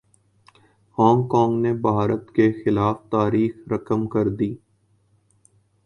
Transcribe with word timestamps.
Hong 0.97 1.23
Kong 1.27 1.61
نے 1.61 1.73
بھارت 1.81 2.31
کے 2.31 2.51
خلاف 2.53 3.01
تاریخ 3.09 3.71
رقم 3.71 4.07
کردی 4.07 4.53